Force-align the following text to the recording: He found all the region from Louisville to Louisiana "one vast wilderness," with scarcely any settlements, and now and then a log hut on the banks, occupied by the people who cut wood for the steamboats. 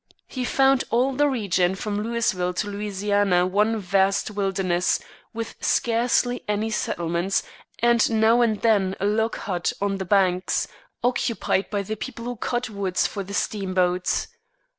He 0.25 0.45
found 0.45 0.83
all 0.89 1.13
the 1.13 1.27
region 1.29 1.75
from 1.75 2.01
Louisville 2.01 2.55
to 2.55 2.67
Louisiana 2.67 3.45
"one 3.45 3.77
vast 3.77 4.31
wilderness," 4.31 4.99
with 5.31 5.53
scarcely 5.63 6.43
any 6.47 6.71
settlements, 6.71 7.43
and 7.77 8.09
now 8.09 8.41
and 8.41 8.59
then 8.63 8.95
a 8.99 9.05
log 9.05 9.35
hut 9.35 9.71
on 9.79 9.99
the 9.99 10.05
banks, 10.05 10.67
occupied 11.03 11.69
by 11.69 11.83
the 11.83 11.95
people 11.95 12.25
who 12.25 12.35
cut 12.35 12.67
wood 12.67 12.97
for 12.97 13.21
the 13.23 13.35
steamboats. 13.35 14.29